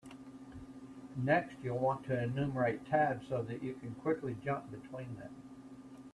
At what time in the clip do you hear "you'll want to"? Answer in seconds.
1.61-2.19